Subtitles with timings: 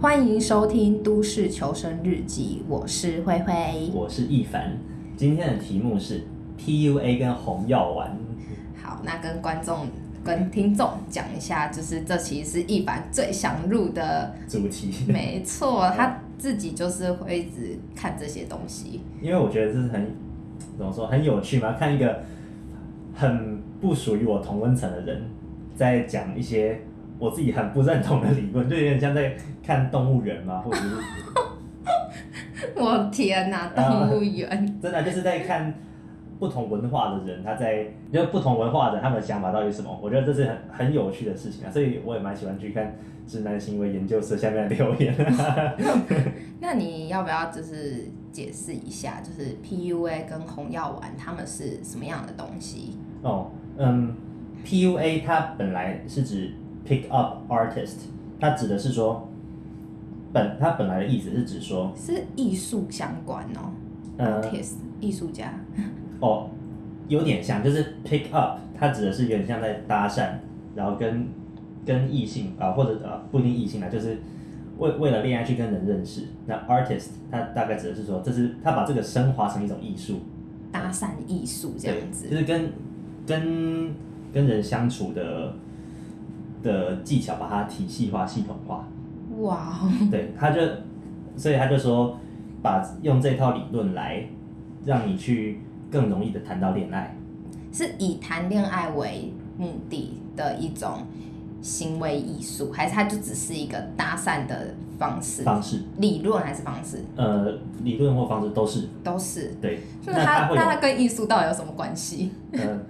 [0.00, 4.78] 欢迎收听《都市求生日记》，我是灰灰，我是易凡。
[5.16, 6.22] 今天的题目是
[6.56, 8.16] PUA 跟红药丸。
[8.80, 9.88] 好，那跟观众、
[10.22, 14.92] 跟听众讲一下，就是这其实是易凡最想入的主题。
[15.08, 20.14] 没错，他自己就是会一直看这些东西，因为我觉得这是很
[20.76, 22.22] 怎么说很有趣嘛，看一个
[23.12, 25.24] 很不属于我同温层的人
[25.74, 26.82] 在讲一些。
[27.18, 30.96] 我自己很不认同的理论，就有点像在看动物园嘛，或者是
[32.76, 34.48] 我天哪，动物园！
[34.80, 35.72] 真的就是在看
[36.38, 39.98] 不同文化的人，他在就不同文化的他们的想法到底是什么？
[40.02, 42.94] 我觉得这是很很有趣的事情啊，所以我也蛮喜欢去看
[43.26, 45.14] 直男行为研究社下面的留言。
[46.60, 52.96] 那你要不要就是解释一下，就是 PUA 跟红药丸他们是什么样的东西？
[53.22, 54.14] 哦，嗯
[54.64, 56.52] ，PUA 它本来是指。
[56.88, 57.96] Pick up artist，
[58.40, 59.28] 它指的是说，
[60.32, 63.70] 本它本来的意思是指说，是艺术相关哦。
[64.16, 65.52] 呃，artist 艺术家。
[66.20, 66.48] 哦，
[67.08, 70.30] 有点像，就是 pick up，它指的是有点像在搭讪，
[70.74, 71.28] 然后跟
[71.84, 74.16] 跟异性啊、呃，或者呃不一定异性啊，就是
[74.78, 76.22] 为为了恋爱去跟人认识。
[76.46, 80.20] 那 artist，它大概指的是说，这是他把这个升华成一种艺术，
[80.72, 82.72] 搭讪艺术这样子，就是跟
[83.26, 83.94] 跟
[84.32, 85.52] 跟人相处的。
[86.62, 88.86] 的技巧，把它体系化、系统化。
[89.40, 89.80] 哇！
[90.10, 90.60] 对，他就，
[91.36, 92.16] 所以他就说，
[92.62, 94.26] 把用这套理论来
[94.84, 97.16] 让你去更容易的谈到恋爱，
[97.72, 101.06] 是以谈恋爱为目的的一种
[101.60, 105.42] 行为艺术，还是它就只是一个搭讪的方式？
[105.42, 105.82] 方式？
[105.98, 107.04] 理论还是方式？
[107.14, 108.88] 呃，理论或方式都是。
[109.04, 109.54] 都是。
[109.60, 109.80] 对。
[110.06, 112.32] 那它那它跟艺术到底有什么关系？
[112.52, 112.80] 呃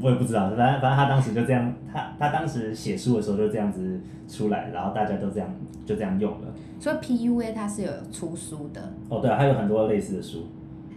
[0.00, 5.48] 我也不知道，反正反正他当时就这样，他他当时写书的时候就这样子出来，然后大家都这样
[5.84, 6.48] 就这样用了。
[6.80, 8.80] 所以 PUA 它是有出书的。
[9.08, 10.46] 哦，对啊，还有很多类似的书。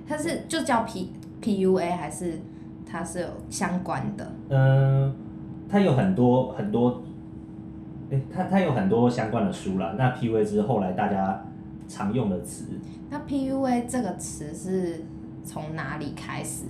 [0.08, 2.40] 它是就叫 P PUA 还是
[2.86, 4.32] 它是有相关的？
[4.50, 5.14] 嗯，
[5.70, 7.04] 它有很多很多，
[8.10, 9.94] 哎，它它有很多相关的书啦。
[9.98, 11.46] 那 PUA 是后来大家
[11.88, 12.66] 常用的词。
[13.10, 15.04] 那 PUA 这个词是
[15.44, 16.64] 从哪里开始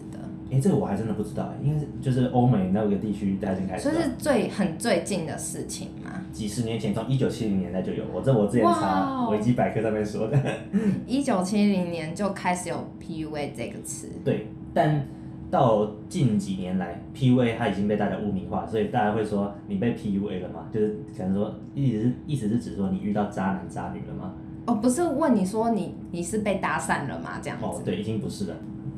[0.50, 0.56] 的？
[0.56, 3.90] 哎，这个我还真的不知道，因为就是欧美那个地区大家已经开始。
[3.90, 6.22] 所以是最很最近的事情吗？
[6.32, 10.38] 几十年前，从一九七零年代就有，我这我之前查维基百科上面说的。
[11.08, 14.08] 一九七零年就开始有 PUA 这个词。
[14.24, 15.06] 对，但
[15.50, 20.68] 到近几年来，PUA 它已经被大家污名化，所以大家会说你被 PUA 了嘛？
[20.74, 24.34] 就是可能说意思是意思是指说你遇到渣男渣女了吗？
[24.68, 27.40] 哦，不是问你说你你是被搭讪了吗？
[27.42, 27.66] 这样子。
[27.66, 28.56] 哦，对，已经不是了。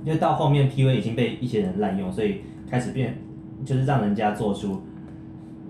[0.08, 2.40] 因为到后面 PUA 已经被一些人滥用，所以
[2.72, 3.18] 开始变，
[3.66, 4.82] 就是让人家做出，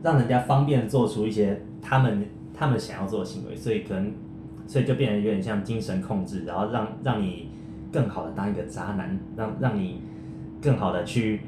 [0.04, 4.12] 让人家方便做出一些他们他们想要做的行为，所以可能，
[4.68, 7.50] 所以就变得有点像精神控制，然后让让你
[7.92, 10.02] 更好的当一个渣男，让让你
[10.62, 11.42] 更好的去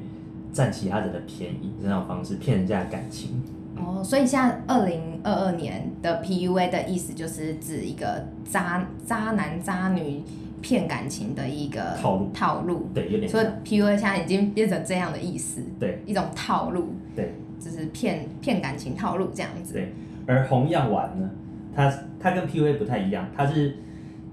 [0.51, 3.43] 占其他人的便宜，这种方式骗人家感情。
[3.77, 10.23] 哦，所以像二零二二年的 PUA 的意思就是指一个渣渣男渣女。
[10.61, 13.29] 骗感情的一个套路，套路，对，有点。
[13.29, 19.73] 所以 PUA 现在已经变成这样的意思，对，一种套路，对，就是骗骗感情套路这样子。
[19.73, 19.93] 对，
[20.25, 21.29] 而红药丸呢，
[21.75, 23.77] 它它跟 PUA 不太一样，它是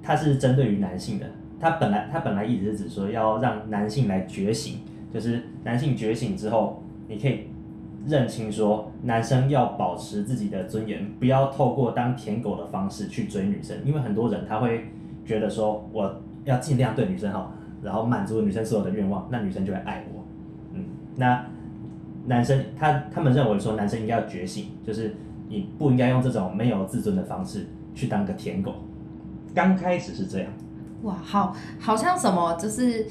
[0.02, 1.26] 它是针对于男性的，
[1.60, 4.80] 它本来它本来一直是指说要让男性来觉醒，
[5.12, 7.48] 就是男性觉醒之后，你可以
[8.06, 14.86] 认清说，男生要保持自己的尊严，不要透过当舔狗的方式去追女生，因为很多人他会。
[15.26, 20.24] 觉得说我要尽量对女生好，然后满足女生所有的愿望，那女生就会爱我。
[20.72, 20.84] 嗯，
[21.16, 21.44] 那
[22.26, 25.14] 男生他他们认为说男生应该要觉醒，就是
[25.48, 28.74] 你不应该用这种没有自尊的方式去当个舔狗。
[29.54, 30.50] 刚开始是这样。
[31.02, 33.06] 哇，好，好像什么就是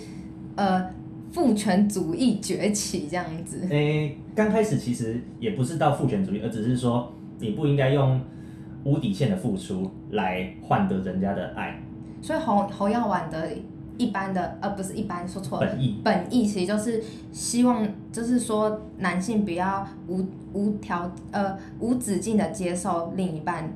[0.55, 0.89] 呃
[1.31, 3.67] 父权主义崛起这样子。
[3.69, 8.19] 诶，刚开始其实也不是到父权主义，而只是说你不应该用
[8.83, 11.81] 无底线的付出来换得人家的爱。
[12.25, 13.49] 所以红红药丸的
[13.99, 23.71] 一般的呃不是一般说错了，本意本意其实就是希望就是说男性不要无无条呃无止境的接受另一半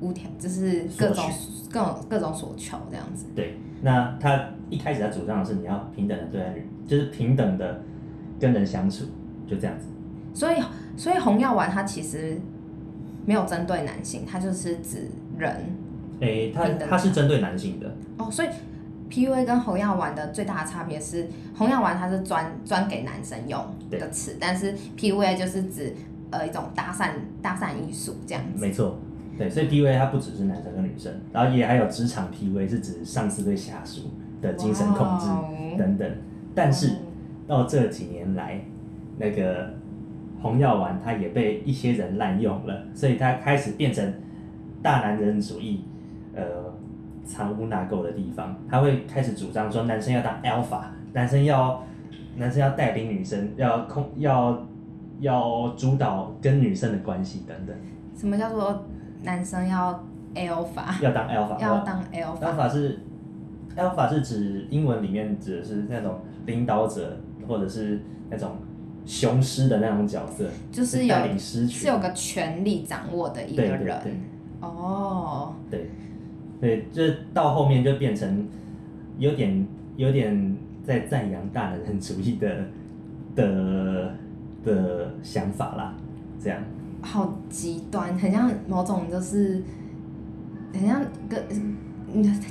[0.00, 1.24] 无条就是各种
[1.70, 3.26] 各种各种所求这样子。
[3.36, 7.82] 对，那他一开始他主张的是你要平等的对待女，就是平等的
[8.40, 9.04] 跟人相处，
[9.46, 9.84] 就这样子。
[10.32, 10.56] 所以
[10.96, 12.40] 所以红药丸它其实
[13.26, 15.54] 没有针对男性，它就是指人。
[16.20, 18.48] 诶、欸，它它是针对男性的哦，所以
[19.10, 25.94] PUA 跟红药丸的最大的差别是，红药丸它是专专给男生用的词，但是 PUA 就是指
[26.30, 27.10] 呃一种搭讪
[27.42, 28.64] 搭讪艺术这样子。
[28.64, 28.98] 没错，
[29.36, 34.02] 对，所以 PUA 它不只是男生跟女生，然后也还有职场 PUA 是指上司对下属
[34.40, 35.26] 的精神控制
[35.76, 36.08] 等等。
[36.54, 36.90] 但是
[37.48, 38.60] 到这几年来，
[39.18, 39.74] 那个
[40.40, 44.12] 红药丸它也被一些人滥用了，所以它开始变成
[44.82, 45.84] 大男人主义，
[46.40, 46.72] 呃，
[47.24, 48.56] 藏污纳垢的地方。
[48.68, 50.80] 他会开始主张说，男生要当 alpha，
[51.12, 51.84] 男生要
[52.36, 54.66] 男生要带领女生，要控要
[55.20, 57.76] 要主导跟女生的关系等等。
[58.16, 58.84] 什么叫做
[59.22, 59.92] 男生要
[60.34, 61.02] alpha？
[61.02, 61.60] 要当 alpha？
[61.60, 62.98] 要当 alpha？alpha 是
[63.76, 67.16] alpha 是指英文里面指的是那种领导者，
[67.46, 68.00] 或者是
[68.30, 68.50] 那种。
[69.06, 73.78] 雄狮的那种角色，就是有是，是有个权力掌握的一个人。
[73.78, 74.12] 对对对
[74.60, 75.90] 哦，对，
[76.60, 77.02] 对，就
[77.32, 78.46] 到后面就变成
[79.18, 79.66] 有点
[79.96, 82.66] 有点在赞扬大男人主义的
[83.34, 84.14] 的
[84.64, 85.94] 的想法啦，
[86.42, 86.62] 这样。
[87.02, 89.62] 好极端，很像某种就是
[90.74, 91.42] 很像个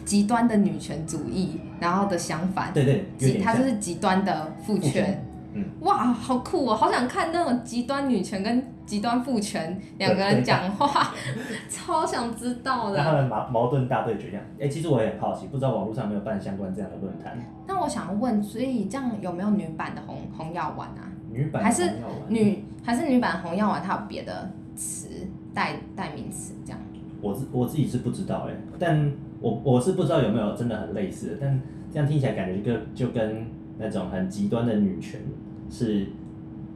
[0.03, 2.73] 极端的女权主义，然后的相反。
[2.73, 5.23] 对对，对，它就是极端的父权。
[5.53, 6.75] 嗯、哇，好酷哦！
[6.75, 11.11] 好想看那种极端女权跟极端父权两个人讲话，
[11.69, 12.97] 超想知道的。
[12.97, 14.45] 让他们矛矛盾大对决这样。
[14.59, 17.35] 哎、欸，其实我也很好奇，不知道网络上有没有办相关这样的论坛。
[17.67, 21.09] 那我想问，所以这样有没有女版的红红药丸啊？
[21.31, 21.93] 女版还是
[22.27, 23.81] 女还是女版红药丸？
[23.81, 25.07] 它有别的词
[25.53, 26.79] 代代名词这样？
[27.21, 29.11] 我自我自己是不知道哎，但
[29.41, 31.61] 我我是不知道有没有真的很类似的，但
[31.91, 33.57] 这样听起来感觉就就跟。
[33.81, 35.21] 那种很极端的女权
[35.69, 36.05] 是，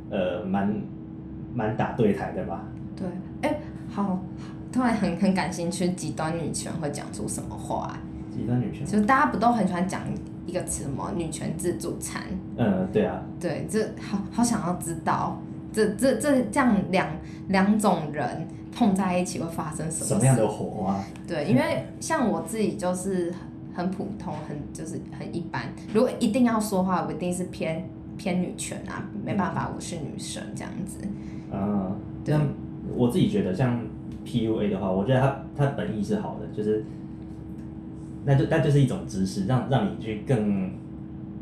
[0.09, 0.73] 呃，蛮
[1.53, 2.63] 蛮打对台的吧？
[2.95, 3.05] 对，
[3.41, 3.59] 哎、欸，
[3.89, 4.23] 好，
[4.71, 8.00] 突然很很感兴趣，极端女权会讲出什么话、啊？
[8.31, 10.01] 极端女权，其实大家不都很喜欢讲
[10.47, 11.11] 一个词吗？
[11.13, 12.23] 女权自助餐。
[12.55, 13.21] 嗯，对啊。
[13.38, 15.38] 对，这好好想要知道，
[15.73, 17.07] 这这这这样两
[17.50, 20.07] 两种人碰在一起会发生什么？
[20.07, 21.03] 什么样的火花？
[21.27, 23.33] 对，因为像我自己就是。
[23.74, 25.64] 很普通，很就是很一般。
[25.94, 31.00] 如果一定要说话，我一定是偏偏女权啊，没办法，我是女生这样子。
[31.52, 32.48] 啊，这样
[32.96, 33.80] 我自己觉得，像
[34.25, 36.86] PUA 的话，我觉得它它本意是好的，就是
[38.25, 40.72] 那就那就是一种知识，让让你去更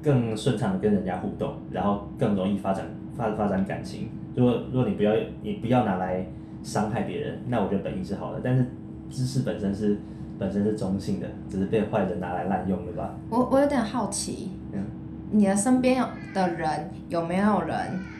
[0.01, 4.07] 更顺畅的跟人家互动，然后更容易发展发发展感情。
[4.35, 5.13] 如果如果你不要
[5.43, 6.25] 你不要拿来
[6.63, 8.65] 伤害别人，那我觉得本意是好的，但是
[9.09, 9.99] 知识本身是。
[10.41, 13.13] 本身是中性的，只是被坏人拿来滥用了吧？
[13.29, 14.83] 我我有点好奇，嗯，
[15.29, 16.03] 你的身边
[16.33, 17.77] 的人有没有人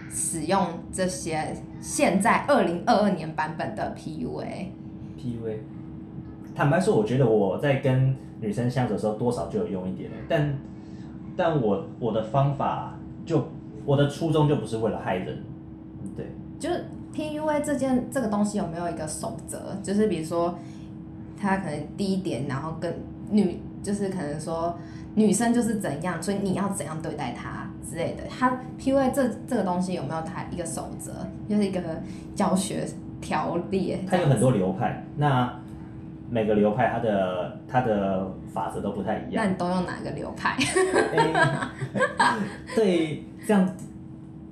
[0.07, 0.63] 使用
[0.93, 5.57] 这些现在二零二二年版本的 PUA？PUA，
[6.53, 10.55] 坦白说，我觉得我在跟女生相处的时候，多少就有用一点，但
[11.35, 13.47] 但我我的方法就
[13.83, 15.43] 我的初衷就不是为了害人，
[16.15, 16.27] 对，
[16.59, 16.85] 就是
[17.15, 19.75] PUA 这件这个东西有没有一个守则？
[19.81, 20.53] 就是比如说。
[21.41, 22.93] 他可能第一点，然后跟
[23.29, 24.77] 女就是可能说
[25.15, 28.23] 女生就是怎样，所以你要怎样对待她之类的。
[28.29, 31.11] 他 PUA 这这个东西有没有他一个守则，
[31.49, 31.81] 就是一个
[32.35, 32.85] 教学
[33.19, 33.97] 条例？
[34.09, 35.59] 它有很多流派，那
[36.29, 39.43] 每个流派它的它的法则都不太一样。
[39.43, 40.55] 那你都用哪个流派？
[40.57, 41.69] 欸、
[42.75, 43.69] 对，这样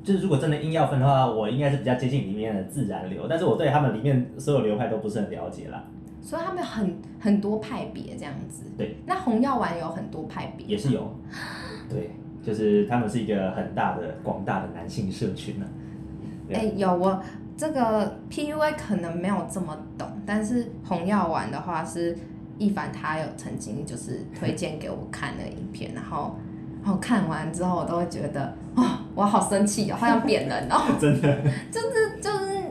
[0.03, 5.83] 就是如果真的硬要分的话，我应该是比较接近里面的自然流，但是我对他们里面所有流派都不是很了解啦。
[6.21, 8.63] 所以他们有很很多派别这样子。
[8.77, 8.98] 对。
[9.06, 10.67] 那红药丸有很多派别。
[10.67, 11.10] 也是有。
[11.89, 12.12] 对，
[12.44, 15.65] 就是他们是一个很大的、广大的男性社群呢。
[16.51, 17.22] 哎、欸，有我
[17.58, 22.17] 这个 PUA 可能没有这么懂，但是红药丸的话是
[22.58, 26.36] 一凡他有曾经就是推荐给我看的影片，然后
[26.84, 28.84] 然后看完之后我都会觉得哦，
[29.15, 30.82] 我好生气哦，好像扁人哦。
[31.01, 31.41] 真的。
[31.72, 32.63] 就是就是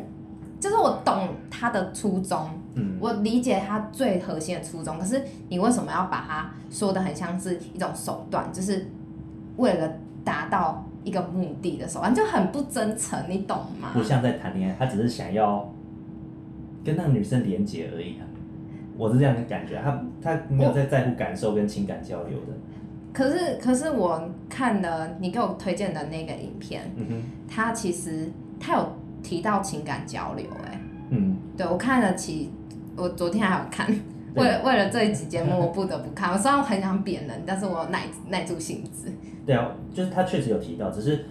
[0.61, 2.49] 就是我懂他的初衷。
[3.01, 8.87] 我理解他最核心的初衷，可是你为什么要把它说的很像是一种手段，就是
[9.57, 9.93] 为了
[10.25, 13.91] 达到一个目的的手段，就很不真诚，你懂吗？
[13.95, 15.73] 不像在谈恋爱，他只是想要
[16.85, 18.27] 跟那个女生连接而已啊。
[18.97, 22.53] 我是这样的感觉，他他没有在在乎感受跟情感交流的。
[23.13, 26.91] 可是可是我看了你给我推荐的那个影片，
[27.49, 28.29] 他其实
[28.61, 28.93] 他有
[29.23, 30.81] 提到情感交流，哎，
[31.11, 32.51] 嗯，对我看了起。
[32.99, 33.87] 我昨天还有看，
[34.35, 36.33] 为了为了这一集节目，我不得不看。
[36.33, 39.11] 我虽然我很想扁人，但是我耐耐住性子。
[39.47, 41.25] 对啊，就是他确实有提到，只是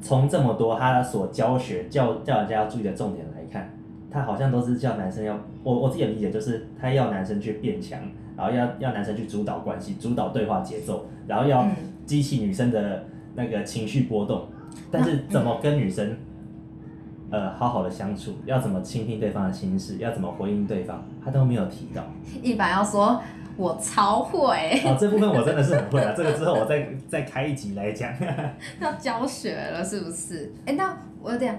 [0.00, 3.72] 从这么多他所教学教教人家要注意的重点来看，
[4.10, 8.00] 他好像都是叫男生要我我自己的理解就是他要男生去变强，
[8.36, 11.66] 然后要要男生去主导关系，主导对话节奏，然后要
[12.04, 14.46] 激起女生的那个情绪波动。
[14.90, 16.16] 但是怎么跟女生
[17.32, 22.04] 呃好好的相处，要怎么倾听对方的心事，要怎么回应对方，他都没有提到。
[22.42, 23.20] 一般要说
[23.56, 24.80] 我超会。
[24.84, 28.12] 哦，这部分我真的是很会啊， 这个之后我再再开一集来讲。
[28.80, 30.52] 要教学了是不是？
[30.66, 31.58] 哎、欸，那我有点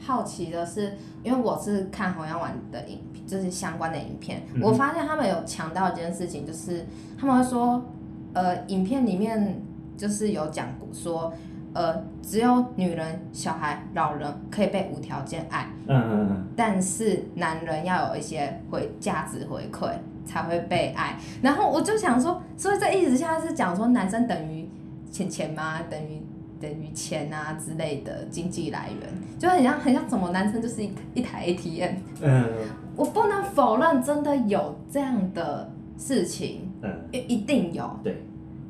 [0.00, 6.86] 好奇的是，因为我是看红药丸的影片，就是相关的影片，嗯、我发现他们有强调一件事情，就是
[7.18, 7.84] 他们会说，
[8.32, 9.62] 呃，影片里面
[9.98, 11.30] 就是有讲过说。
[11.72, 15.68] 呃，只有女人、小孩、老人可以被无条件爱。
[15.86, 16.46] 嗯嗯嗯。
[16.56, 19.88] 但是男人要有一些回价值回馈
[20.24, 21.16] 才会被爱。
[21.40, 24.68] 然后我就想说，所以这意思现在是讲说男生等于
[25.12, 25.80] 钱钱吗？
[25.88, 26.20] 等于
[26.60, 29.08] 等于钱啊之类的经济来源，
[29.38, 31.94] 就很像很像什么男生就是一一台 ATM。
[32.20, 32.48] 嗯。
[32.96, 36.68] 我不能否认真的有这样的事情。
[36.82, 36.90] 嗯。
[37.12, 37.88] 一一定有。
[38.02, 38.22] 对。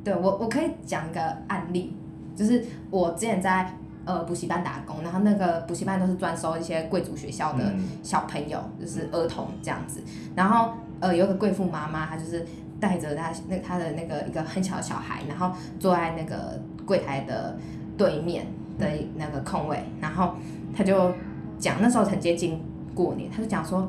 [0.03, 1.95] 对我我可以讲一个案例。
[2.41, 3.71] 就是我之前在
[4.03, 7.71] 呃补习班打工，然后那个补习班都是专收一些贵族学校的
[8.01, 10.01] 小朋友，嗯、就是儿童这样子。
[10.35, 12.43] 然后呃有个贵妇妈妈，她就是
[12.79, 17.55] 带着她那她的那个一个很小的小孩，然后坐在那个柜台的
[17.95, 18.47] 对面
[18.79, 20.33] 的那个空位，然后
[20.75, 21.11] 她就
[21.59, 22.59] 讲那时候很接近
[22.95, 23.87] 过年，她就讲说，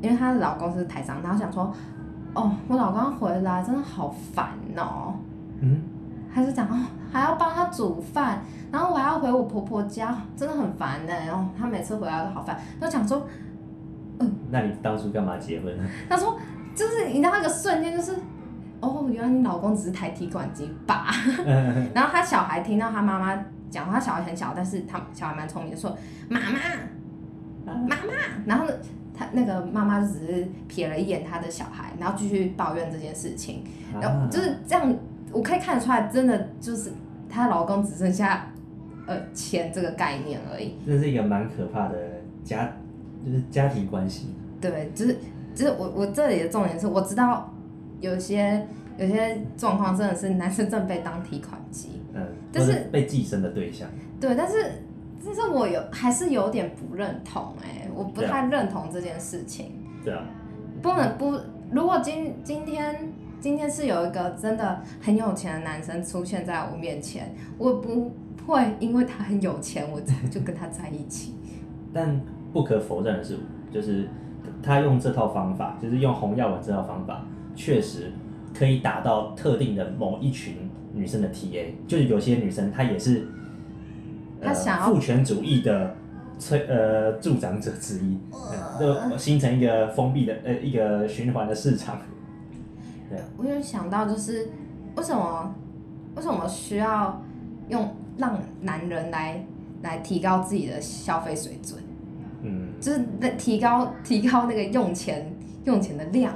[0.00, 1.70] 因为她的老公是台商，然后想说，
[2.32, 5.12] 哦我老公回来真的好烦哦。
[5.60, 5.82] 嗯。
[6.32, 11.12] 还是讲哦，还要帮他煮饭，然后我还要回我婆婆家，真的很烦呢。
[11.26, 13.26] 然后他每次回来都好烦，都讲说，
[14.18, 14.32] 嗯。
[14.50, 15.84] 那你当初干嘛结婚呢？
[16.08, 16.38] 他说，
[16.74, 18.16] 就是你知道那个瞬间就是，
[18.80, 21.08] 哦，原来你老公只是台提款机吧。
[21.94, 25.94] 然后他小孩听到他妈妈讲话，他小孩很小，但是他小孩蛮聪明的，说
[26.30, 28.12] 妈妈，妈妈。
[28.46, 28.64] 然后
[29.14, 33.62] 他那个妈妈就只是瞥了一眼他的小孩，然后继续抱怨这件事情，
[34.00, 34.90] 然后就是这样。
[35.32, 36.92] 我可以看得出来，真的就是
[37.28, 38.52] 她老公只剩下
[39.06, 40.76] 呃钱这个概念而已。
[40.86, 41.96] 这是一个蛮可怕的
[42.44, 42.70] 家，
[43.24, 44.34] 就是家庭关系。
[44.60, 45.16] 对，就是
[45.54, 47.52] 就是我我这里的重点是，我知道
[48.00, 48.66] 有些
[48.98, 52.22] 有些状况真的是男生正被当提款机，嗯，
[52.52, 53.88] 就是被寄生的对象。
[54.20, 54.72] 对，但是
[55.24, 59.72] 但是我有还是有点不认同哎、欸，我不太认同这件事情。
[60.04, 60.22] 对啊。
[60.82, 61.38] 不能不，
[61.70, 63.12] 如果今今天。
[63.42, 68.12] 今天是有一个真的很有钱的男生出现在我面前，我不
[68.46, 71.34] 会因为他很有钱，我就跟他在一起。
[71.92, 72.20] 但
[72.52, 73.36] 不可否认的是，
[73.72, 74.08] 就是
[74.62, 78.12] 他用这套方法，就是用红药丸这套方法，确实
[78.56, 80.54] 可以打到特定的某一群
[80.94, 83.26] 女生的 TA，就是有些女生她也是，
[84.40, 85.96] 她想要父权主义的
[86.38, 88.16] 催呃助长者之一，
[88.78, 91.98] 就形成一个封闭的呃一个循环的市场。
[93.36, 94.48] 我有想到，就是
[94.96, 95.54] 为什么
[96.16, 97.22] 为什么需要
[97.68, 99.44] 用让男人来
[99.82, 101.80] 来提高自己的消费水准？
[102.42, 106.34] 嗯，就是在提高提高那个用钱用钱的量。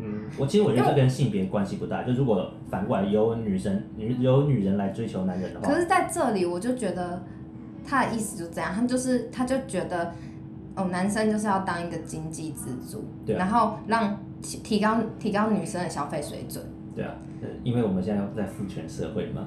[0.00, 2.02] 嗯，我其实我觉得这跟性别关系不大。
[2.02, 7.22] 就如果反过来由女生女由女人来追求男人的话，可是在这里我就觉得
[7.86, 10.12] 他的意思就这样，他就是他就觉得
[10.74, 14.18] 哦，男生就是要当一个经济支柱，然后让。
[14.42, 16.64] 提高提高女生的消费水准。
[16.94, 17.14] 对啊，
[17.62, 19.46] 因为我们现在在父权社会嘛。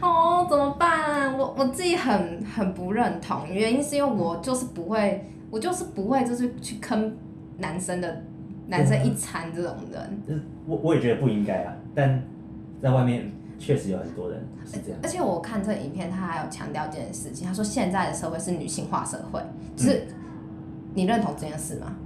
[0.00, 1.36] 哦，怎么办？
[1.36, 7.16] 我我自己很很不认同，原因是因为我就是不会，我就是不会，就是去坑
[7.56, 8.22] 男生的，
[8.68, 10.22] 男生一餐这种人。
[10.28, 12.22] 嗯，我我也觉得不应该啊，但
[12.80, 15.00] 在外面确实有很多人是这样。
[15.02, 19.42] 而且我看这影片，他还有强调这件事情，他说现在的社会是女性化社会，
[19.74, 20.06] 就是
[20.94, 21.96] 你认同这件事吗？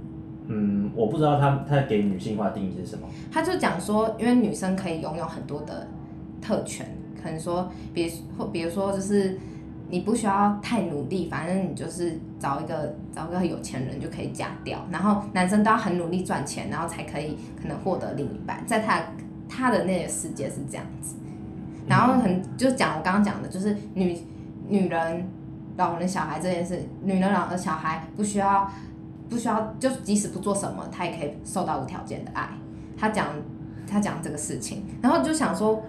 [0.47, 3.07] 嗯，我不知道他他给女性化定义是什么。
[3.31, 5.87] 他就讲说，因为女生可以拥有很多的
[6.41, 6.85] 特权，
[7.21, 9.39] 可能说，比如或比如说，就是
[9.89, 14.85] 你不需要太努力，反正你就是找一个找一个有钱人就可以嫁掉。
[14.91, 18.61] 然后男生都要很努力赚钱，然后才可以可能获得另一半。
[18.65, 19.01] 在他
[19.47, 21.15] 他的那个世界是这样子。
[21.87, 24.17] 然后很就讲我刚刚讲的，就是女
[24.67, 25.25] 女人、
[25.77, 28.69] 老人、小孩这件事，女人、老人、小孩不需要。
[29.29, 32.49] 不需要，就即使不做什么，他也可以受到无条件的爱。
[32.95, 33.27] 他讲，
[33.87, 35.81] 他讲这个事情，然后就想说，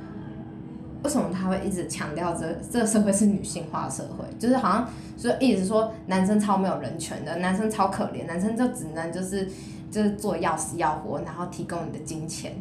[1.02, 4.24] 为什么他会一直强调这 这个社会是女性化社会？
[4.38, 4.88] 就是好像
[5.18, 9.48] 说一直说男生超没有人权的，男生超可怜，男生就只能就是
[9.90, 12.52] 就是做要死要活，然后提供你的金钱。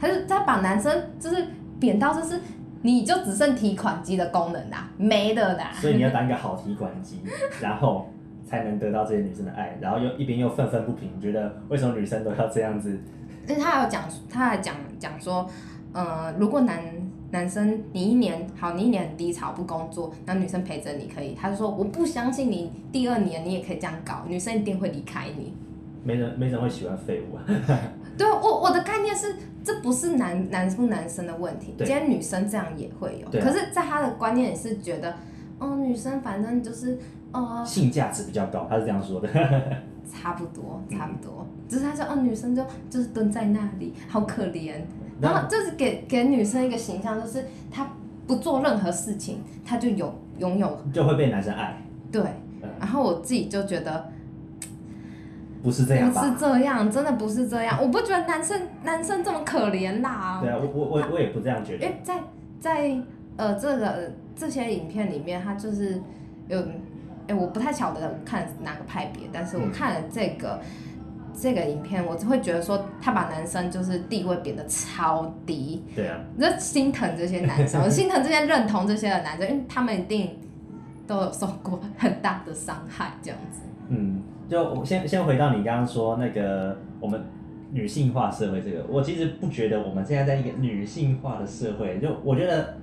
[0.00, 1.46] 他就他把男生就是
[1.78, 2.40] 贬到就是
[2.80, 5.70] 你就只剩提款机的功能啦，没的啦。
[5.74, 7.20] 所以你要当一个好提款机，
[7.60, 8.08] 然后。
[8.52, 13.00] 才能得到这些女生的爱，然后又一边又愤愤不平，觉得为什么女生都要这样子？
[13.46, 15.48] 但他有讲，他还讲讲说，
[15.94, 16.82] 呃，如果男
[17.30, 25.54] 男生你一年好，你一年很低潮不工作，然后女生陪着你可以，他就说我不相信你第二年你也可以这样搞，女生一定会离开你。
[26.04, 27.44] 没人没人会喜欢废物啊。
[28.18, 35.14] 对，我我的概念是，这不是男男不男生的问题，今天女生这样也会有，啊、可是在他的观念也是觉得，
[35.58, 36.98] 哦，女生反正就是，
[37.32, 39.28] 呃，性价值比较高，他是这样说的。
[40.12, 44.74] 差不多，差不多，嗯、只是他说，哦，女生就就是蹲在那里，好可怜，
[45.20, 47.88] 然后就是给给女生一个形象，就是她
[48.26, 51.80] 不做任何事情，她就有拥有，就会被男生爱。
[52.10, 52.22] 对，
[52.78, 54.10] 然后我自己就觉得。
[55.62, 57.78] 不是这样，不是这样，真的不是这样。
[57.80, 60.40] 我不觉得男生男生这么可怜啦。
[60.42, 61.84] 对啊，我我我我也不这样觉得。
[61.84, 62.20] 因为在
[62.58, 63.00] 在
[63.36, 66.02] 呃这个这些影片里面，他就是
[66.48, 66.60] 有，
[67.32, 70.66] 哎，我不太晓得看哪个派别，但是我看了这个、嗯、
[71.34, 75.82] 这个影片，我就会觉得说他把男生就是地位贬得超低。
[75.96, 76.18] 对啊。
[76.36, 80.36] 我就心疼这些男生，我心疼这些认同这些的男生，因为他们一定
[81.06, 83.60] 都有受过很大的伤害，这样子。
[83.88, 84.22] 嗯。
[84.50, 87.24] 就我先先回到你刚刚说那个我们
[87.70, 92.74] 女性化社会这个，我其实不觉得我们现在在一个女性化的社会，就我觉得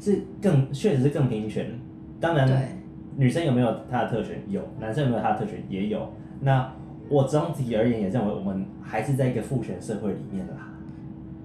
[0.00, 1.78] 是更确实是更平权。
[2.18, 2.48] 当然，
[3.18, 4.40] 女生有没有她的特权？
[4.48, 5.62] 有，男生有没有他的特权？
[5.68, 6.08] 也有。
[6.40, 6.72] 那
[7.10, 10.72] 我总体而言也认为我们还是在一个父权社会里面啦。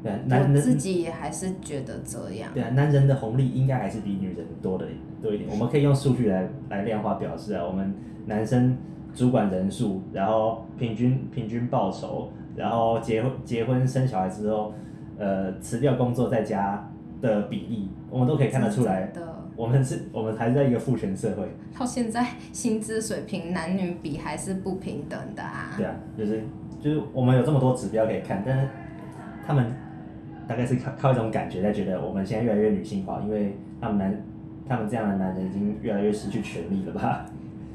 [0.01, 2.49] 对，男人自己也还是觉得这样。
[2.53, 4.85] 对啊，男人的红利应该还是比女人多的
[5.21, 5.49] 多一点。
[5.49, 7.93] 我们可以用数据来来量化表示啊，我们
[8.27, 8.77] 男生。
[9.15, 14.73] 主管人数，然后平均平均报酬，然后结婚结婚生小孩之后，
[15.19, 16.89] 呃，辞掉工作在家
[17.21, 19.11] 的比例，我们都可以看得出来。
[19.55, 21.47] 我们是，我们还是在一个父权社会。
[21.77, 25.73] 到现在薪资水平男女比还是不平等的啊。
[25.77, 26.43] 对啊，就是
[26.81, 28.67] 就是我们有这么多指标可以看，但是
[29.45, 29.71] 他们
[30.47, 34.23] 大概是靠靠一种感觉在觉得我们现在越来越女性化，因为他们男
[34.67, 37.25] 他们这样的男人已经越来越失去权利了吧。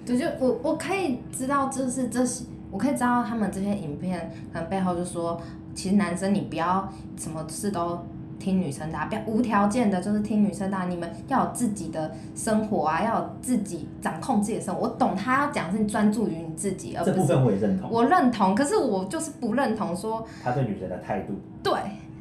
[0.04, 5.40] 对，就我我可以知道，就是这些，我可以知道他们这些影片可能背后就说，
[5.74, 7.98] 其实男生你不要什么事都
[8.38, 14.82] 听女生的，不要无条件的就是听女生的，你们要有自己的生活啊，要有自己掌控自己的生活。
[14.82, 17.16] 我懂他要讲是专注于你自己，而不是。
[17.16, 17.90] 这部分我也认同。
[17.90, 21.34] 我认同，可是我就是不认同说他对女生的态度。
[21.62, 21.72] 对。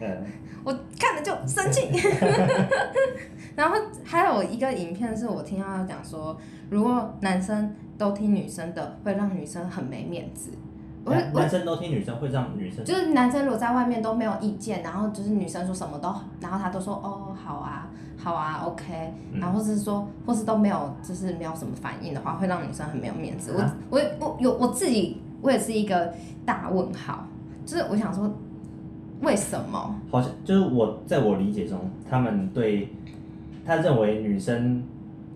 [0.01, 0.23] 嗯。
[0.63, 1.89] 我看了就生气。
[3.55, 6.37] 然后还有一个影片是我听到他讲说，
[6.69, 10.51] 如果男生都听女生的，会让女生很没面子。
[11.09, 23.53] 男，男生都听女生会让女生，就是男生如果在外面都没有意见，然后就是女生说什么都，然后他都说哦好啊好啊 OK，然后或是说或是都没有就是没有什么反应的话，会让女生很没有面子。
[23.55, 26.13] 我我我有我自己我也是一个
[26.45, 27.25] 大问号，
[27.65, 28.31] 就是我想说
[29.21, 29.95] 为什么？
[30.11, 32.89] 好像就是我在我理解中，他们对。
[33.65, 34.81] 他认为女生，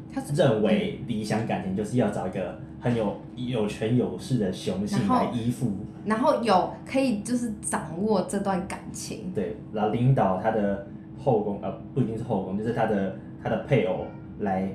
[0.09, 5.71] 他认为理想感情就是要找一个很有有权有势的雄性来依附，
[6.03, 10.87] 然后有可以就是掌握这段感情，对，然后领导他的
[11.23, 14.05] 后宫，呃，不一定是后宫，就是他的他的配偶
[14.39, 14.67] 来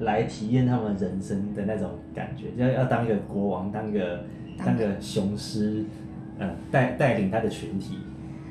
[0.00, 4.22] 来体验他们人生的那种感觉，要要当一个国王，当一个
[4.58, 5.84] 当个雄狮，
[6.38, 7.98] 呃，带带领他的群体。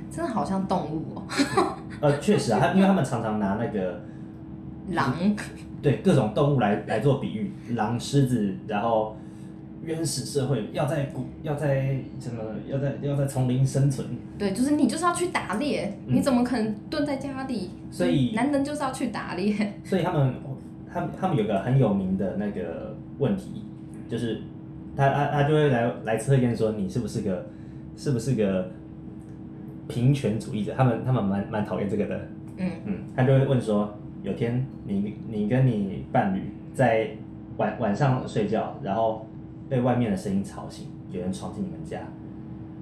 [0.10, 1.24] 真的好像动物哦。
[2.02, 4.00] 呃，确实啊，他因为他们常常拿那个
[4.90, 5.16] 狼，
[5.84, 9.16] 对各种动物来来做比喻，狼、狮子，然后
[9.84, 14.08] 原始社会要在古要在什么要在要在丛林生存。
[14.40, 17.70] 对，就是你就是要去打猎，嗯、你怎么可能蹲在家里？
[17.92, 19.74] 所以男人就是要去打猎。
[19.84, 20.34] 所以他们
[20.92, 23.64] 他们他们有个很有名的那个问题，
[24.10, 24.42] 就是
[24.96, 27.46] 他他他就会来来测验说你是不是个
[27.96, 28.72] 是不是个。
[29.86, 32.18] 平权主义者，他们他们蛮蛮讨厌这个的。
[32.56, 33.94] 嗯嗯，他就会问说：
[34.24, 36.42] 有天你你跟你伴侣
[36.74, 37.10] 在
[37.58, 39.28] 晚晚上睡觉，然后
[39.70, 42.00] 被外面的声音吵醒，有人闯进你们家，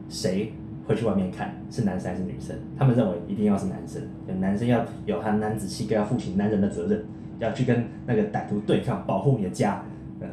[0.07, 0.53] 谁
[0.87, 1.53] 会去外面看？
[1.69, 2.55] 是男生还是女生？
[2.77, 4.01] 他们认为一定要是男生，
[4.39, 7.03] 男生要有他男子气概，要负起男人的责任，
[7.39, 9.83] 要去跟那个歹徒对抗，保护你的家。
[10.19, 10.29] 嗯，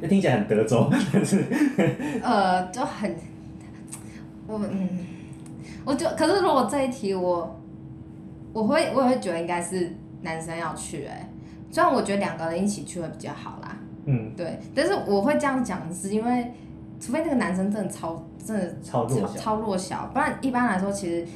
[0.00, 1.44] 那听起来很德州，但 是
[2.22, 3.14] 呃，就很
[4.46, 4.88] 我嗯。
[5.82, 7.58] 我就可是如果这一题我，
[8.52, 9.90] 我会我也会觉得应该是
[10.22, 11.28] 男生要去哎、欸，
[11.70, 16.52] 虽然我觉得两个人一起去会比较好啦，嗯，对，但是我会这样讲是因为，
[17.00, 21.26] 除非那个男生真的超真的超弱小超，超弱小，不然一般来说其实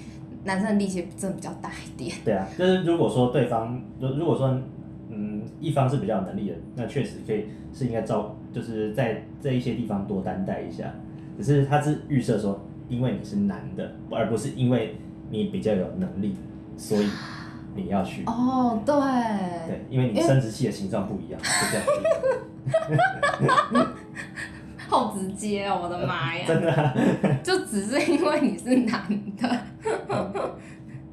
[0.44, 2.14] 男生的力气真的比较大一点。
[2.24, 4.60] 对啊，就是如果说对方如如果说
[5.10, 10.92] 嗯一方是比较有能力的，那确实可以是应该招就是在这一些地方多担待一下，
[11.38, 12.60] 只是他是预设说。
[12.86, 14.94] 因为你是男的，而不是因为
[15.30, 16.36] 你比较有能力，
[16.76, 17.08] 所以
[17.74, 18.24] 你要去。
[18.26, 18.94] 哦，对。
[19.66, 21.78] 对，因为你生殖器的形状不一样，就这
[23.76, 23.86] 样。
[24.86, 25.80] 好直接哦！
[25.82, 26.44] 我的妈呀！
[26.46, 26.94] 真的、啊。
[27.42, 29.58] 就只是因为你是男的。
[30.08, 30.32] 嗯、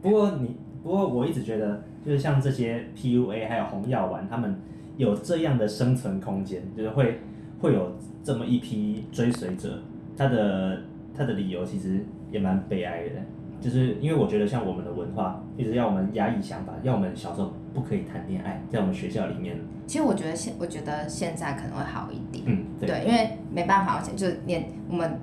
[0.02, 4.60] 不过你，不过我一直觉得，就是像这些 PUA 还有红药丸，他们
[4.98, 7.22] 有这样的生存空间，就是会
[7.60, 9.82] 会有这么一批追随者。
[10.18, 10.82] 他的
[11.18, 13.16] 他的理由其实也蛮悲哀的，
[13.62, 19.56] 就是因为我觉得像我们的文化一直要我们压抑想法，要我们小时候不可以谈恋爱，在我们学校里面。
[19.86, 25.20] 其实我觉得现我觉得现在可能会好一点，嗯，对，对，因为没办法，就是年我们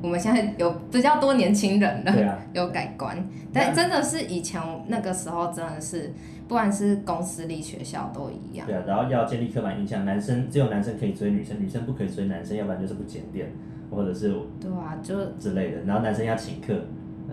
[0.00, 3.16] 我们现在有比较多年轻人了，啊、有改观，
[3.52, 6.12] 但真的是以前那个时候真的是，
[6.46, 8.66] 不管是公私立学校都一样。
[8.66, 13.50] 对啊，然后要建立刻板印象，男生只有男生可以追女生，女生不可以追男生，要不然就是不检点。
[13.92, 16.72] 或者是对啊，就之类的，然后男生要请客，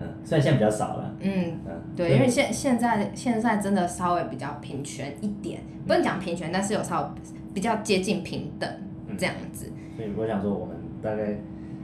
[0.00, 7.08] 嗯，虽然现在比较少了，嗯，嗯对，因为现现在现在真的稍微比较平权一点，不能讲平权，但是有稍微
[7.52, 8.70] 比较接近平等
[9.16, 9.70] 这样子。
[9.70, 11.38] 嗯、所以我想说，我们大概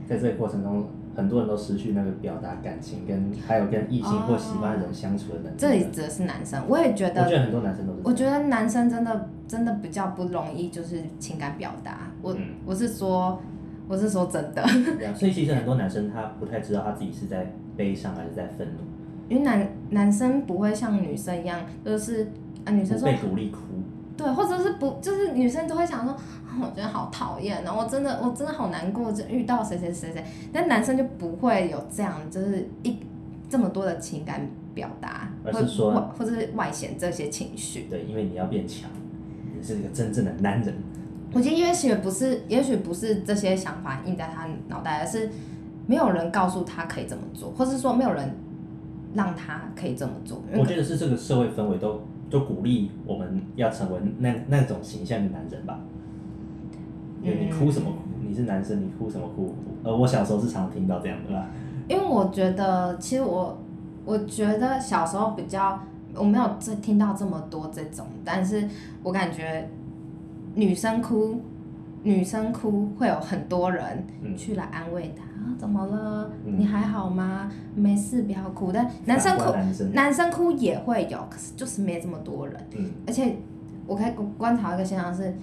[0.07, 5.55] 在这个过程中，很多人都失去那个表达感情跟还有跟异性或喜欢的人相处的能力。
[5.57, 7.99] 这里指的是男生，我也觉得，我觉得很多男生都是。
[8.03, 12.11] 我觉得男生真的真的比较不容易，就是情感表达。
[12.21, 13.41] 我、嗯、我是说。
[13.87, 14.63] 我是说真的，
[14.97, 18.79] 对啊， 所以其实很多男生他不太知道他自己是在悲伤还是在愤怒，
[19.29, 22.31] 因为男男生不会像女生一样，就是
[22.65, 23.59] 啊女生说被独立哭，
[24.17, 32.97] 对，或者是不就是女生都会想说，啊、我觉得好讨厌，然后我真的我真的好难过，就遇到谁谁谁谁，但男生就不会有这样，就是一
[33.47, 34.41] 这么多的情感
[34.73, 38.89] 表达，而是说或或者是外显这些情绪，对，因为你要变强，
[39.55, 40.73] 你是一个真正的男人。
[41.35, 45.29] 我觉得也许不是，也许不是这些想法印在他脑袋，而是
[45.85, 48.33] 没有人告诉他可以这么做，或是说没有人
[49.13, 50.41] 让他可以这么做。
[50.55, 55.77] 我觉得是这个社会氛围都都鼓励我们要成为那那种形象的男人吧。
[57.21, 57.97] 你哭什么哭？
[58.25, 59.53] 你是男生，你哭什么哭？
[59.83, 61.45] 呃，我小时候是常听到这样的啦。
[61.89, 63.57] 因为我觉得，其实我
[64.05, 65.77] 我觉得小时候比较
[66.13, 68.65] 我没有这听到这么多这种，但是
[69.03, 69.69] 我感觉。
[70.55, 71.39] 女生哭，
[72.01, 74.05] 女生哭会有很多人
[74.37, 75.23] 去来安慰她。
[75.23, 76.31] 啊，怎么了？
[76.43, 77.51] 你还好吗？
[77.75, 78.71] 没事，不要哭。
[78.71, 82.55] 但男生哭，男生，男生哭也会有，可是就是没这么多人。
[82.75, 83.35] 嗯，而且
[83.85, 85.35] 我可以观察一个现象是，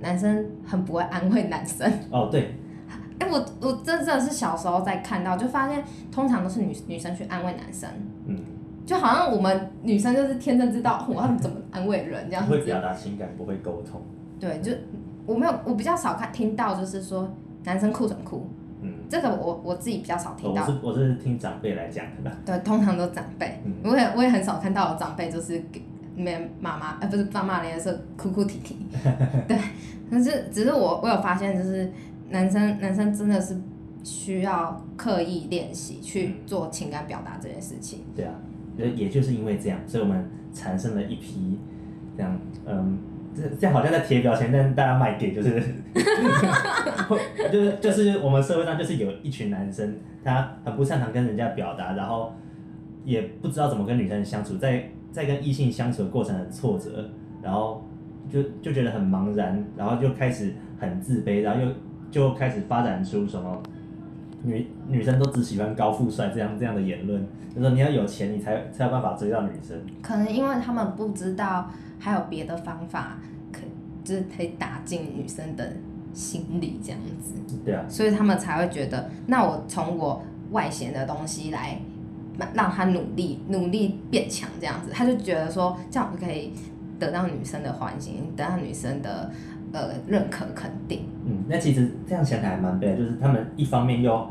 [0.00, 1.90] 男生很不会安慰男生。
[2.10, 2.54] 哦，对。
[3.18, 7.88] 哎、欸，我我真的是小时候在看到，就发现通常都是女女生去安慰男生。
[8.26, 8.38] 嗯。
[8.86, 12.48] 就好像我们女生就是天生知道我要怎么安慰人这样子。
[12.48, 14.00] 不会表达情感，不会沟通。
[14.40, 14.72] 对，就
[15.26, 17.28] 我没有，我比较少看听到，就是说
[17.64, 18.46] 男生哭什么哭，
[18.80, 20.62] 嗯，这个我我自己比较少听到。
[20.62, 22.32] 我是我是听长辈来讲的。
[22.46, 25.80] 对，通常都长辈，嗯、我也我也很少看到有长辈就是给
[26.16, 28.76] 里面妈妈，呃，不是爸妈那时候哭哭啼啼。
[29.46, 29.58] 对，
[30.10, 31.90] 可是只是我我有发现，就是
[32.30, 33.54] 男生男生真的是
[34.02, 38.00] 需要刻意练习去做情感表达这件事情。
[38.16, 38.32] 对啊，
[38.76, 41.58] 也就是因为这样，所以我们产生了一批
[42.16, 42.96] 这样，嗯。
[43.58, 45.62] 这样好像在贴标签，但是大家卖给就是，
[47.50, 52.32] 就是就是我们社会上就是有一群男生，他很不擅长跟人家表达，然后
[53.04, 57.08] 也不知道怎么跟女生相处，在在跟异性相处的过程很挫折，
[57.42, 57.84] 然后
[58.30, 61.72] 就就觉得很茫然，然后就开始很自卑，然后又
[62.10, 63.62] 就开始发展出什么
[64.42, 71.70] 女女生都只喜欢高富帅这样这样的言论，就说你要有钱你才才有办法追到女生，可能因为他们不知道。
[72.00, 73.18] 还有别的方法，
[73.50, 73.62] 可
[74.04, 75.68] 就是可以打进女生的
[76.12, 77.32] 心里这样子。
[77.64, 77.84] 对啊。
[77.88, 80.22] 所以他们才会觉得，那我从我
[80.52, 81.80] 外显的东西来，
[82.54, 86.52] 让他努力努力变强这样子，他就觉得说这样就可以
[87.00, 89.32] 得到女生的欢心，得到女生的
[89.72, 91.06] 呃认可肯定。
[91.24, 94.28] 嗯，那其实这样想起来还蛮悲，就是他们一方面又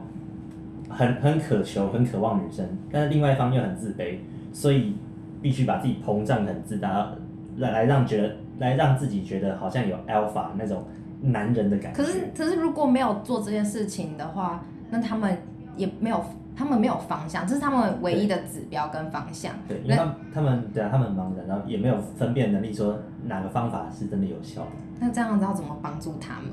[0.89, 4.17] 很很渴求、很渴望女生，但是另外一方面又很自卑，
[4.51, 4.95] 所以
[5.41, 7.09] 必须把自己膨胀很自大。
[7.57, 10.83] 来来让觉得，来让自己觉得好像有 alpha 那种
[11.21, 12.03] 男人的感觉。
[12.03, 15.35] 可是可是如果没有做这件事情的话，那他们
[15.75, 16.23] 也没有，
[16.55, 19.53] 他们没有方向，这是他们唯一的指标跟方向。
[19.67, 22.95] 对，因为他们他们对啊，他们茫然，然后也没有分辨能力，说
[23.25, 24.67] 哪个方法是真的有效的。
[24.99, 26.51] 那这样子要怎么帮助他们？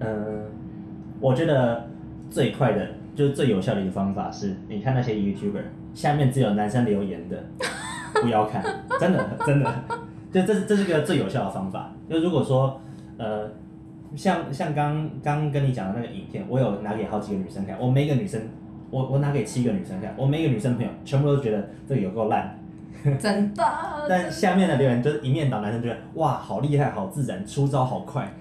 [0.00, 0.44] 嗯，
[1.20, 1.88] 我觉得
[2.30, 5.62] 最快的，就是最有效的一个方法是，你看那些 YouTuber
[5.94, 7.44] 下面只有男生留言的，
[8.22, 8.64] 不要看，
[8.98, 9.72] 真的真的。
[10.32, 11.92] 就这是这是个最有效的方法。
[12.08, 12.80] 就如果说，
[13.18, 13.50] 呃，
[14.16, 18.40] 像像刚刚跟你讲的那个影片，我有拿给好几个女生看，我每一个女生，
[18.90, 22.58] 我我拿给七个女生看，我每一个女生朋友全部都觉得这个有够烂，
[23.18, 23.64] 真的。
[24.08, 28.32] 但下面的留言就是一面倒，男生觉得哇，好厉害，好自然，出招好快。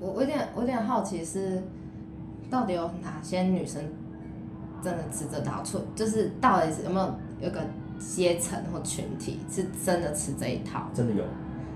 [0.00, 1.62] 我我有点我有点好奇是，
[2.50, 3.82] 到底有哪些女生
[4.82, 5.62] 真的吃这套？
[5.62, 7.60] 出就是到底是有没有有个
[7.98, 10.88] 阶层或群体是真的吃这一套？
[10.92, 11.24] 真的有。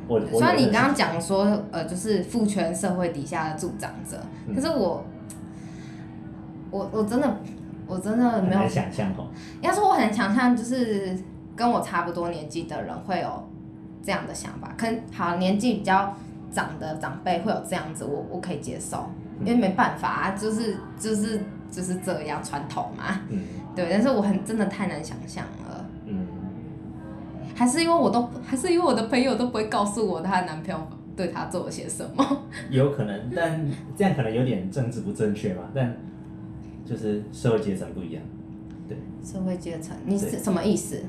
[0.08, 5.04] 我虽然你刚刚讲说，呃，就是父权社会底下的助长者，嗯、可是我
[6.72, 7.36] 我我真的
[7.86, 9.28] 我真的没有想象哦。
[9.60, 11.16] 要是我很想象，就是
[11.60, 13.46] 跟我差不多年纪的人会有
[14.02, 14.72] 这样的想法。
[14.78, 16.16] 可能好年纪比较
[16.50, 23.20] 长的长辈会有这样子，我我可以接受，因为没办法啊，就是就是就是这样传统嘛。
[23.28, 23.40] 嗯。
[23.76, 25.86] 对，但是我很真的太难想象了。
[26.06, 26.26] 嗯。
[27.54, 30.80] 还是因为我都，还是因为我的朋友都不会告诉我她的男朋友
[31.14, 32.42] 对她做了些什么。
[32.70, 35.64] 有可能，但 这样可能有点政治不正确嘛。
[35.74, 35.94] 但
[36.86, 38.22] 就是社会阶层不一样，
[38.88, 38.96] 对。
[39.22, 41.04] 社会阶层，你是什么意思？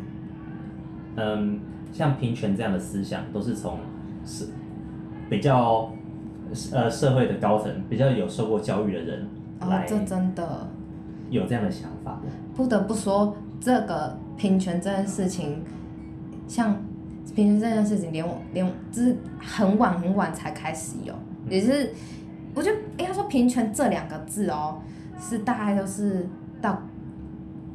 [1.16, 1.60] 嗯，
[1.92, 3.80] 像平权这样的思想，都是从
[4.26, 4.48] 是
[5.30, 5.92] 比较
[6.72, 9.28] 呃社会的高层，比较有受过教育的人
[9.62, 9.84] 来。
[9.84, 10.68] 哦，这真的
[11.30, 12.20] 有这样的想法。
[12.56, 15.62] 不得不说，这个平权这件事情。
[16.48, 16.76] 像
[17.34, 21.14] 平权这件事情连，连连就是很晚很晚才开始有，
[21.50, 21.90] 也是，
[22.54, 24.78] 我觉得应该说平权这两个字哦，
[25.18, 26.28] 是大概都是
[26.62, 26.82] 到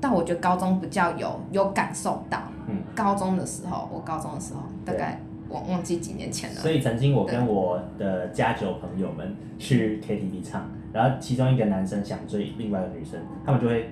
[0.01, 6.57] 到我觉得高中比较有有感受到，嗯，高中的时候，我高中的时候大概我忘记几年前了。
[6.61, 13.91] 所以曾经我跟我的家酒朋友们去 KTV 唱，然后其中一个男生想追另外一个女生，他们就会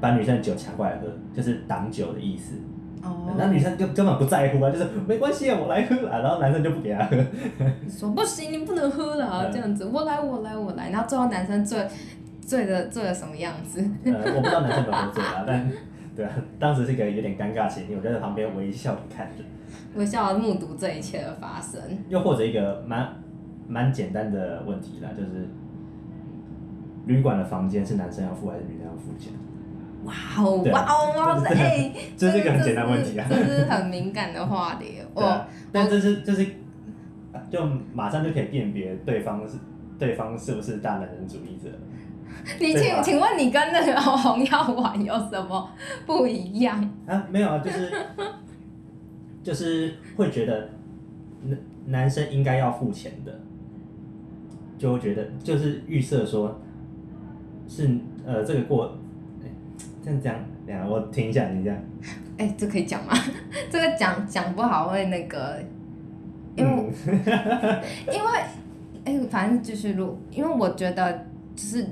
[0.00, 2.54] 把女生的酒抢过来喝，就是挡酒的意思。
[3.02, 3.52] 哦那、oh.
[3.52, 7.16] 女生就根本不在乎啊，就是没关系啊，我来喝啊，然后男生就不给他喝。
[7.86, 11.86] 说不行，你不能喝了，这样子，我来，我来，我来，然后最后男生醉
[12.46, 13.80] 醉的醉的什么样子？
[14.04, 15.70] 呃，我不知道男生有没有醉啊，但
[16.14, 19.42] 对啊，当时是一个有点尴尬情景，我就在旁边微笑的看着，
[19.94, 21.80] 微笑的目睹这一切的发生。
[22.08, 23.08] 又或者一个蛮
[23.66, 25.48] 蛮简单的问题啦，就是
[27.06, 29.32] 旅馆的房间是男生要付还是女生要付钱？
[30.04, 31.54] 哇哦哇哦哇塞！
[31.54, 34.98] 哎， 这是一个很简单问题啊，这是很敏感的话题。
[35.14, 36.46] 我，但这是这是，
[37.50, 39.56] 就马上就可以辨别对方是
[39.98, 41.70] 对方是不是大男人主义者。
[42.60, 45.70] 你请请问你跟那个红药丸有什么
[46.06, 46.78] 不一样？
[47.06, 47.92] 啊，没有啊，就是
[49.42, 50.68] 就是会觉得
[51.42, 53.40] 男男生应该要付钱的，
[54.78, 56.60] 就会觉得就是预设说，
[57.68, 57.88] 是
[58.26, 58.96] 呃这个过。
[60.04, 60.34] 这样讲，
[60.66, 61.78] 等下我听一下，你这样。
[62.36, 63.14] 哎、欸，这可以讲吗？
[63.72, 65.58] 这个讲讲不好会那个，
[66.56, 66.70] 因为、
[67.06, 67.24] 嗯、
[68.12, 68.30] 因为
[69.06, 71.86] 哎、欸，反正就是录，因为我觉得就是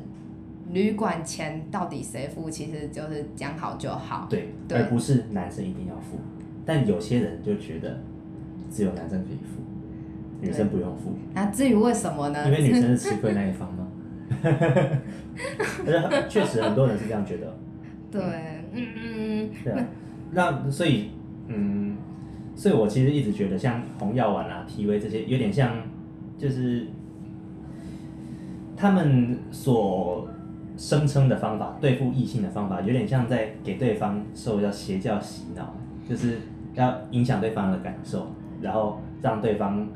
[0.70, 4.26] 旅馆钱到底谁付，其实就是讲好就好。
[4.30, 6.18] 对，对，而不是男生一定要付。
[6.64, 8.00] 但有些人就觉得
[8.70, 9.60] 只有男生可以付，
[10.40, 11.14] 女生不用付。
[11.34, 12.44] 那至于为什么呢？
[12.46, 13.88] 因为女生是吃亏那一方吗？
[16.28, 17.54] 确实很多人是这样觉得。
[18.10, 18.22] 对，
[18.72, 19.86] 嗯嗯，对啊，
[20.30, 21.10] 那所以，
[21.48, 21.96] 嗯，
[22.54, 25.76] 所以我其实一直觉得像红药丸啊、T V 这些，有点像，
[26.38, 26.86] 就是
[28.76, 30.28] 他们所
[30.76, 35.74] 声称的方法对付异性的方法，有点像在给对方受叫邪教洗脑，
[36.08, 36.40] 就是
[36.74, 38.28] 要影响对方的感受，
[38.60, 39.86] 然后让对方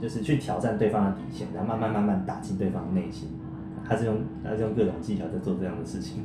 [0.00, 3.28] 就是去挑战对方的底线，然后慢慢慢慢打进对方的内心，
[3.88, 6.24] 他是用他是用各种技巧在做这样的事情。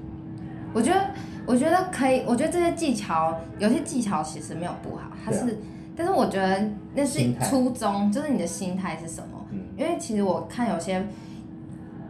[0.73, 0.99] 我觉得，
[1.45, 2.23] 我觉得可以。
[2.25, 5.55] 我觉得这些技巧，有些技巧其实没有不好，它是，啊、
[5.95, 9.45] 但是我觉得那是初衷，就是你的心态是什么？
[9.51, 9.59] 嗯。
[9.77, 11.05] 因为其实我看有些，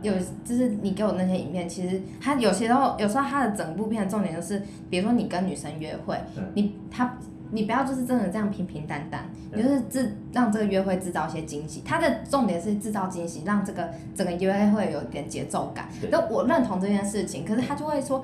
[0.04, 0.14] 有
[0.46, 7.18] 就是你给我那些影片，其实他有些时候，有时候他的整部片的重点就是，比如说你跟女生约会，嗯、你他
[7.50, 11.82] 你不要就是真的这样平平淡淡，就是制让这个约会制造一些惊喜。
[11.84, 15.88] 他的重点是制造惊喜，让这个整个约会有点节奏感。
[16.12, 18.24] 那我认同这件事情，可是他就会说。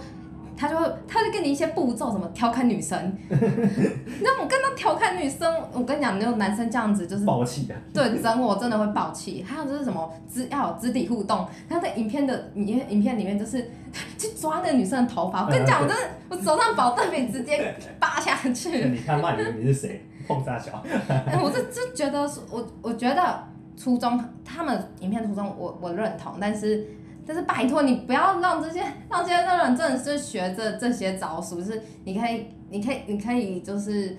[0.60, 2.98] 他就会，他就给你一些步骤，什么调侃女生。
[3.30, 7.80] 那我跟他调侃女生，我跟你讲，那种男生这样子就是爆气啊。
[7.94, 9.42] 对，整我真的会爆气。
[9.42, 13.72] 还有就是什么肢要有肢体互动，他在影片的影影片里面就是
[14.18, 15.46] 去抓那个女生的头发。
[15.46, 18.90] 我跟你讲，我真的，我手上保证比直接扒下去。
[18.90, 20.06] 你看嘛，你你是谁？
[20.28, 20.84] 碰大小。
[21.26, 23.44] 哎，我就就觉得，我我觉得
[23.78, 26.86] 初衷，他们影片初衷我我认同，但是。
[27.30, 34.18] 但是拜托你不要让这些让这些人真的是学着这些招数，就是你可以你可以你可以就是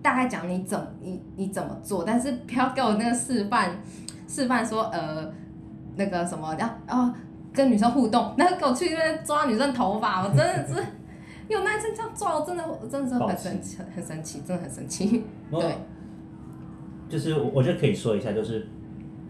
[0.00, 3.76] 大概讲你怎你你怎么做，但是不要给我那个示范
[4.26, 5.30] 示范说呃
[5.94, 7.12] 那个什么要哦
[7.52, 10.82] 跟女生互动，然后给我去那边抓女生头发，我真的是
[11.48, 15.22] 有男生这样做，我真的我真的是很生气，很生气，真的很生气。
[15.50, 15.76] 对，
[17.10, 18.66] 就是我我觉得可以说一下，就是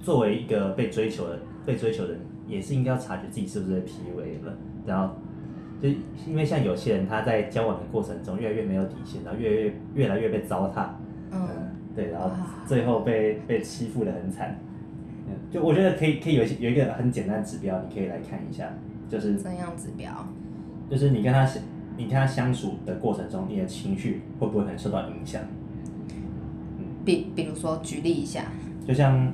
[0.01, 4.57] 作为一个被追求的被追求的人，也是应该要察觉自己是不是被 PUA 了，
[4.87, 5.15] 然后
[5.81, 5.89] 就
[6.27, 10.89] 因为像有些人他在交往的过程中越来越没有底线，然后越来越越来越被糟蹋，
[11.31, 11.49] 嗯，
[11.95, 12.31] 对，然后
[12.67, 14.59] 最后被被欺负的很惨。
[15.51, 18.67] 就我觉得可以可以有一有一个很简单的指标，你可以来看一下，
[19.09, 20.11] 就是怎样指标？
[20.91, 21.47] 就是你跟他
[21.99, 25.43] 你跟他相处的过程中，你的情绪会不会很受到影响？
[26.79, 28.45] 嗯，比比如说举例一下，
[28.87, 29.33] 就像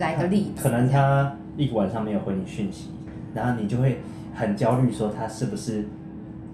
[0.00, 2.90] 来个例子，可能他一个晚上没有回你讯息，
[3.34, 4.00] 然后你就会
[4.34, 5.84] 很焦虑，说他是不是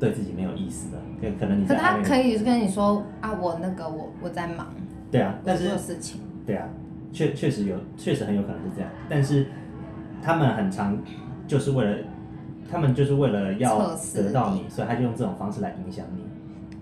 [0.01, 1.03] 对自己没有意思了？
[1.21, 4.67] 可可能你可他可以跟你说啊，我那个我我在忙，
[5.11, 6.69] 对啊，但是有事情，对啊。
[7.13, 9.47] 确确实有，确实很有可能是这样，但是
[10.21, 10.99] 他们很常
[11.47, 11.99] 就是为了，
[12.71, 16.23] 他们就是为了要得到你，你所以他就用这种方式来影响你。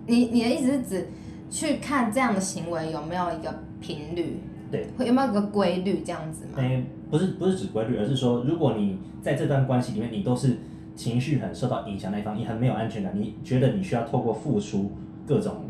[0.07, 1.09] 你你的意思是指
[1.51, 4.41] 去看这样的行为有没有一个频率？
[4.73, 6.53] 对，会有没有一个规律这样子吗？
[6.57, 6.85] 欸，
[7.15, 10.57] 不是不是指规律，而是说如果你在这段关系里面，你都是
[10.97, 14.91] 情绪很受到影响那一方，你很没有安全感，你觉得你需要透过付出
[15.25, 15.67] 各种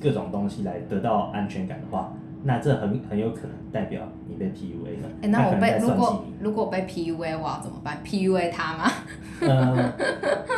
[0.00, 2.12] 各种东西来得到安全感的话。
[2.44, 5.08] 那这很很有可能代表你被 PUA 了。
[5.22, 8.84] 哎、欸，那我被如果如果被 PUA，我要怎么办？PUA 他吗？
[9.42, 9.92] 呃，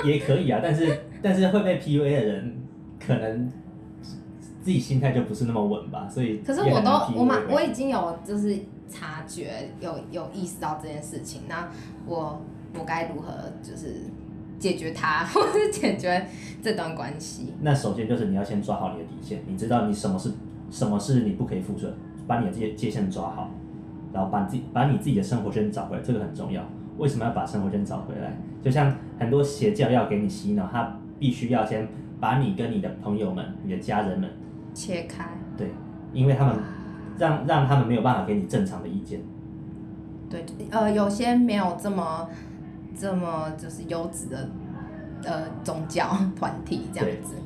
[0.05, 2.55] 也可以啊，但是但是会被 PUA 的人，
[3.01, 3.51] 可能
[4.64, 6.38] 自己心态就不是那么稳吧，所以。
[6.38, 11.68] 可是我都我蛮我已经有就是察觉有有意识到这件事情，那
[12.05, 12.42] 我
[12.77, 14.05] 我该如何就是
[14.59, 16.27] 解决它， 或是解决
[16.62, 17.53] 这段关系？
[17.61, 20.33] 那首先就是你要先抓好你的底线，你知道你什么是。
[20.70, 21.94] 什么是你不可以付出的？
[22.27, 23.48] 把你的界界限抓好，
[24.12, 26.61] 然后把自己把你自己的生活圈找回来，这个很重要。
[26.98, 28.37] 为什么要把生活圈找回来？
[28.61, 31.87] 就像很多邪教要给你洗脑，他必须要先
[32.18, 34.29] 把你跟你的朋友们、你的家人们
[34.74, 35.24] 切开。
[35.56, 35.70] 对，
[36.12, 36.56] 因为他们
[37.16, 39.20] 让让他们没有办法给你正常的意见。
[40.28, 42.28] 对，呃，有些没有这么
[42.94, 44.50] 这么就是优质的
[45.24, 47.37] 呃宗教团体这样子。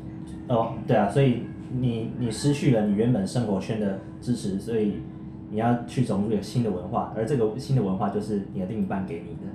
[0.49, 1.45] 哦，对啊，所以。
[1.71, 5.03] 你你失去了你原本生活圈的支持，所以
[5.51, 9.53] 你要去融入一个新的文化，而这个新的文化就是你的另一半给你的，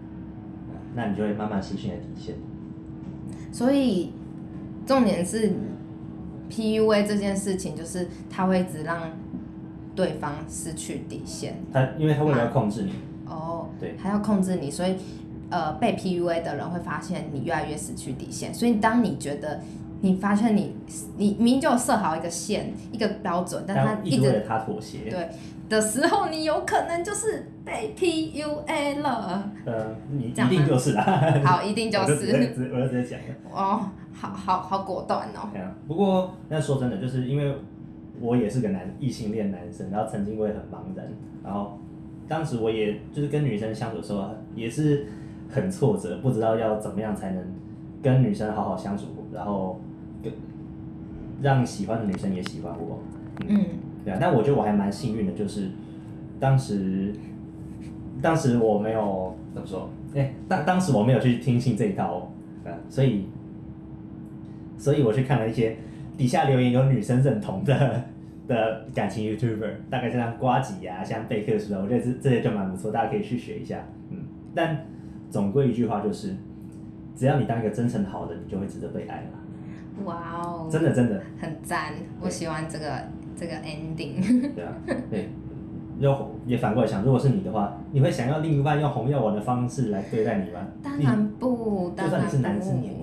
[0.94, 2.36] 那你就会慢慢失去你的底线。
[3.52, 4.14] 所以
[4.86, 5.54] 重点是
[6.50, 9.12] PUA 这件事情，就是他会一直让
[9.96, 11.56] 对方失去底线。
[11.72, 12.94] 他因为他为了要控制你。
[13.28, 13.70] 哦。
[13.80, 13.96] 对。
[14.02, 14.96] 他要控制你，所以
[15.50, 18.54] 呃，被 PUA 的人会发现你越来越失去底线。
[18.54, 19.62] 所以当你觉得。
[20.06, 20.76] 你发现你
[21.16, 25.30] 你明明就设好一个线一个标准，但他一直为了他妥协，对
[25.70, 29.50] 的时候，你有可能就是被 PUA 了。
[29.64, 31.42] 呃，你一定就是啦。
[31.46, 32.04] 好，一定就是。
[32.12, 33.26] 我就直接我就直接讲了。
[33.54, 35.50] 哦，好好好果断哦。
[35.52, 37.56] 对啊，不过那说真的，就是因为
[38.22, 41.06] 我也是个男异性恋男生，然后曾经我也很茫然，
[41.44, 41.78] 然后
[42.28, 45.06] 当时我也就是跟女生相处的时候也是
[45.50, 47.44] 很挫折，不知道要怎么样才能
[48.02, 49.80] 跟女生好好相处，然后。
[51.42, 53.00] 让喜欢的女生也喜欢我，
[53.42, 53.66] 嗯，嗯
[54.06, 55.68] 对啊，但我觉得我还蛮幸运的，就是
[56.40, 57.14] 当时，
[58.22, 62.30] 当时我没有怎么说，哎、欸，当当时我没有去听信这一套，
[62.64, 63.26] 啊，所以，
[64.84, 65.78] 所以我去看了一些
[66.18, 68.04] 底下留言有女生认同的
[68.50, 74.18] 的感情 YouTuber，大概像瓜吉啊，像贝克书啊，我觉得这这些就蛮不错，大家可以去学一下，嗯，
[74.54, 74.86] 但
[75.30, 76.36] 总归一句话就是，
[77.16, 80.04] 只要你当一个真诚好人，你就会值得被爱了。
[80.04, 80.68] 哇哦！
[80.70, 83.00] 真的真的很赞，我喜欢这个
[83.38, 84.54] 这个 ending。
[84.54, 84.74] 对啊，
[85.10, 85.30] 对，
[86.00, 90.60] 又也反过来想，如果是你的话，你会想要另一半用红药丸的方式来对待你吗？
[90.84, 92.26] 当然不，当然不。
[92.26, 93.03] 就算你是男生，你也不会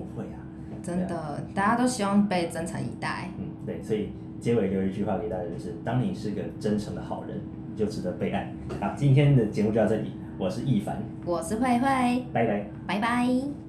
[0.83, 3.29] 真的，大家都希望被真诚以待。
[3.37, 7.39] 嗯，对，所以结尾留一句话给大家，就是：当你是个真诚的好人，
[7.71, 8.51] 你就值得被爱。
[8.79, 13.60] 好，今天的节目就到这里，我是易凡，我是慧慧，拜拜，拜拜。